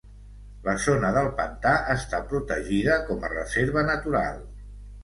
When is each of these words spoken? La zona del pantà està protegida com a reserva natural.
La 0.67 0.73
zona 0.85 1.11
del 1.17 1.29
pantà 1.41 1.75
està 1.97 2.23
protegida 2.33 2.99
com 3.13 3.25
a 3.27 3.33
reserva 3.39 3.87
natural. 3.93 4.47